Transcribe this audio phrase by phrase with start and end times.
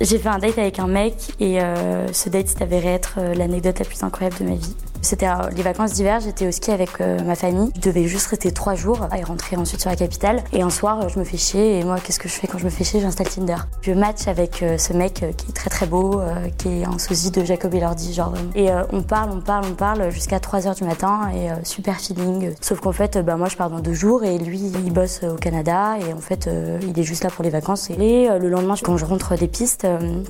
[0.00, 3.34] J'ai fait un date avec un mec et euh, ce date s'est avéré être euh,
[3.34, 4.74] l'anecdote la plus incroyable de ma vie.
[5.02, 7.70] C'était euh, les vacances d'hiver, j'étais au ski avec euh, ma famille.
[7.76, 10.42] Je devais juste rester trois jours et rentrer ensuite sur la capitale.
[10.52, 11.78] Et un soir, je me fais chier.
[11.78, 13.00] Et moi, qu'est-ce que je fais quand je me fais chier?
[13.00, 13.56] J'installe Tinder.
[13.82, 16.20] Je match avec euh, ce mec qui est très très beau,
[16.58, 18.34] qui est un sosie de Jacob Elordi, genre.
[18.54, 22.52] Et on parle, on parle, on parle jusqu'à 3 heures du matin et super feeling.
[22.60, 25.36] Sauf qu'en fait, bah, moi, je pars dans deux jours et lui, il bosse au
[25.36, 26.48] Canada et en fait,
[26.82, 27.90] il est juste là pour les vacances.
[27.90, 29.86] Et le lendemain, quand je rentre des pistes,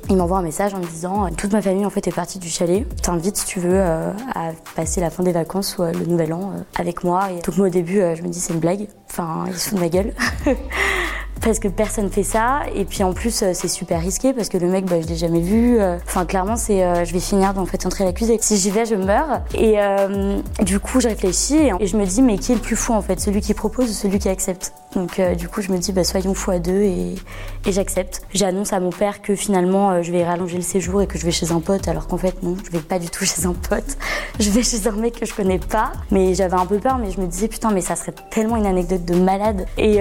[0.09, 2.49] il m'envoie un message en me disant toute ma famille en fait est partie du
[2.49, 2.85] chalet.
[3.01, 6.51] T'invite si tu veux à passer la fin des vacances ou euh, le nouvel an
[6.55, 7.31] euh, avec moi.
[7.31, 8.87] Et donc moi au début, euh, je me dis c'est une blague.
[9.09, 10.13] Enfin, il se fout de ma gueule.
[11.47, 12.63] parce que personne fait ça.
[12.75, 15.15] Et puis en plus euh, c'est super risqué parce que le mec bah, je l'ai
[15.15, 15.79] jamais vu.
[15.79, 18.37] Euh, enfin clairement c'est euh, je vais finir dans fait entrer l'accusé.
[18.41, 19.41] Si j'y vais je meurs.
[19.53, 19.77] Et
[20.63, 23.01] du coup je réfléchis et, je me dis mais qui est le plus fou en
[23.01, 23.21] fait?
[23.21, 24.73] Celui qui propose ou celui qui accepte?
[24.93, 27.15] Donc du coup je me dis bah soyons fous à deux et,
[27.65, 28.23] et j'accepte.
[28.33, 31.31] J'annonce à mon père que finalement je vais rallonger le séjour et que je vais
[31.31, 33.97] chez un pote alors qu'en fait non je vais pas du tout chez un pote.
[34.39, 35.93] Je vais chez un mec que je connais pas.
[36.11, 38.65] Mais j'avais un peu peur mais je me disais putain mais ça serait tellement une
[38.65, 39.65] anecdote de malade.
[39.77, 39.99] Et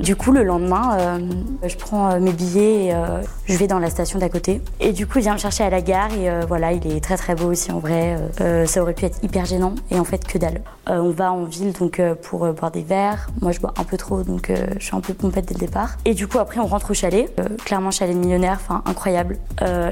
[0.00, 1.18] du coup le lendemain euh,
[1.62, 4.60] je prends euh, mes billets et euh, je vais dans la station d'à côté.
[4.80, 7.00] Et du coup il vient me chercher à la gare et euh, voilà il est
[7.00, 8.16] très très beau aussi en vrai.
[8.16, 10.62] Euh, euh, ça aurait pu être hyper gênant et en fait que dalle.
[10.90, 13.28] On va en ville donc pour boire des verres.
[13.42, 15.98] Moi je bois un peu trop donc je suis un peu pompette dès le départ.
[16.06, 17.30] Et du coup après on rentre au chalet.
[17.66, 19.36] Clairement chalet millionnaire enfin incroyable.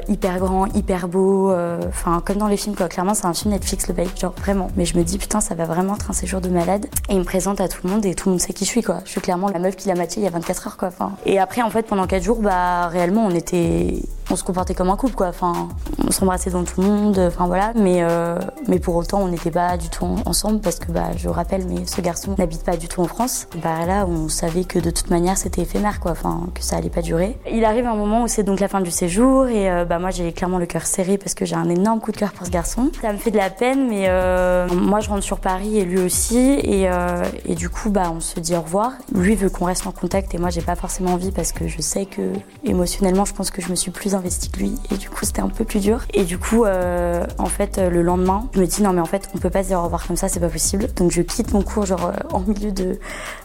[0.09, 1.53] Hyper grand hyper beau
[1.87, 2.89] enfin comme dans les films quoi.
[2.89, 4.71] Clairement c'est un film Netflix le bail genre vraiment.
[4.77, 6.87] Mais je me dis putain ça va vraiment être un séjour de malade.
[7.11, 8.71] Et il me présente à tout le monde et tout le monde sait qui je
[8.71, 9.01] suis quoi.
[9.05, 10.91] Je suis clairement la meuf qui l'a matché il y a 24 heures quoi
[11.25, 14.91] et après en fait pendant 4 jours bah réellement on était on se comportait comme
[14.91, 15.29] un couple quoi.
[15.29, 15.69] Enfin
[16.07, 17.73] on s'embrassait devant tout le monde enfin voilà.
[17.77, 18.39] Mais euh,
[18.69, 21.65] mais pour autant on n'était pas du tout en- ensemble parce que bah je rappelle
[21.69, 23.47] mais ce garçon n'habite pas du tout en France.
[23.63, 26.13] Bah là on savait que de toute manière c'était éphémère quoi.
[26.13, 27.39] Enfin que ça allait pas durer.
[27.51, 30.11] Il arrive un moment où c'est donc la fin du séjour et euh, bah moi
[30.11, 32.51] j'ai clairement le cœur serré parce que j'ai un énorme coup de cœur pour ce
[32.51, 32.91] garçon.
[33.01, 35.99] Ça me fait de la peine mais euh, moi je rentre sur Paris et lui
[36.01, 38.93] aussi et, euh, et du coup bah on se dit au revoir.
[39.15, 41.81] Lui veut qu'on reste en contact et moi j'ai pas forcément envie parce que je
[41.81, 42.23] sais que
[42.65, 45.41] émotionnellement je pense que je me suis plus investie que lui et du coup c'était
[45.41, 46.01] un peu plus dur.
[46.15, 49.07] Et du coup euh, en fait euh, le lendemain je me dis non mais en
[49.07, 50.89] fait on peut pas se dire au revoir comme ça c'est pas possible.
[50.97, 52.99] Donc je quitte mon cours genre euh, en milieu de,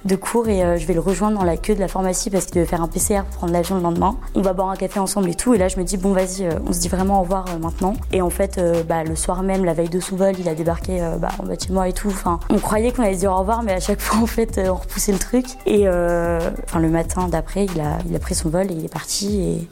[0.05, 2.55] de cours et je vais le rejoindre dans la queue de la pharmacie parce qu'il
[2.55, 4.17] devait faire un PCR pour prendre l'avion le lendemain.
[4.35, 6.49] On va boire un café ensemble et tout et là je me dis bon vas-y
[6.65, 7.93] on se dit vraiment au revoir maintenant.
[8.11, 10.99] Et en fait bah, le soir même la veille de son vol il a débarqué
[11.19, 12.09] bah, en moi et tout.
[12.09, 14.59] Enfin on croyait qu'on allait se dire au revoir mais à chaque fois en fait
[14.63, 15.45] on repoussait le truc.
[15.65, 18.93] Et enfin le matin d'après il a, il a pris son vol et il est
[18.93, 19.67] parti et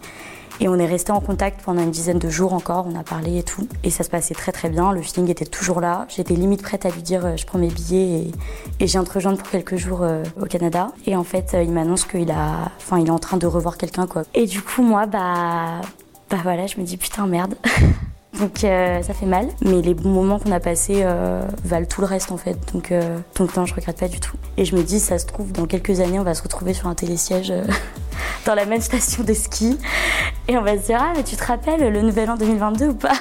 [0.60, 3.38] et on est resté en contact pendant une dizaine de jours encore, on a parlé
[3.40, 3.68] et tout.
[3.84, 6.06] Et ça se passait très très bien, le feeling était toujours là.
[6.10, 8.32] J'étais limite prête à lui dire euh, je prends mes billets et,
[8.80, 10.92] et viens te rejoindre pour quelques jours euh, au Canada.
[11.06, 13.78] Et en fait, euh, il m'annonce qu'il a, enfin, il est en train de revoir
[13.78, 14.24] quelqu'un quoi.
[14.34, 15.82] Et du coup, moi, bah,
[16.30, 17.56] bah voilà, je me dis putain merde.
[18.38, 22.02] Donc euh, ça fait mal, mais les bons moments qu'on a passés euh, valent tout
[22.02, 22.58] le reste en fait.
[22.74, 24.38] Donc, euh, donc non, je regrette pas du tout.
[24.56, 26.88] Et je me dis, ça se trouve, dans quelques années, on va se retrouver sur
[26.88, 27.52] un télésiège
[28.46, 29.78] dans la même station de ski.
[30.48, 32.96] Et on va se dire ah mais tu te rappelles le nouvel an 2022 ou
[32.96, 33.14] pas?